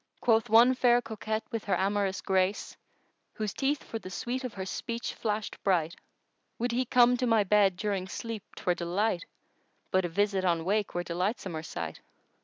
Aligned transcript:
Quoth 0.19 0.49
one 0.49 0.73
fair 0.73 0.99
coquette 0.99 1.43
with 1.51 1.65
her 1.65 1.79
amorous 1.79 2.21
grace 2.21 2.75
* 3.03 3.33
Whose 3.35 3.53
teeth 3.53 3.83
for 3.83 3.99
the 3.99 4.09
sweet 4.09 4.43
of 4.43 4.55
her 4.55 4.65
speech 4.65 5.15
flashèd 5.15 5.57
bright:— 5.63 5.95
Would 6.57 6.71
he 6.71 6.85
come 6.85 7.17
to 7.17 7.27
my 7.27 7.43
bed 7.43 7.77
during 7.77 8.07
sleep 8.07 8.41
'twere 8.55 8.73
delight 8.73 9.25
* 9.59 9.91
But 9.91 10.05
a 10.05 10.09
visit 10.09 10.43
on 10.43 10.65
wake 10.65 10.95
were 10.95 11.03
delightsomer 11.03 11.63
sight! 11.63 12.01